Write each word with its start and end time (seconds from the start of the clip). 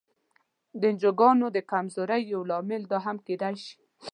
د 0.79 0.81
انجوګانو 0.91 1.45
د 1.55 1.57
کمزورۍ 1.71 2.21
یو 2.33 2.41
لامل 2.49 2.83
دا 2.91 2.97
هم 3.05 3.17
کېدای 3.27 3.55
شي. 3.65 3.75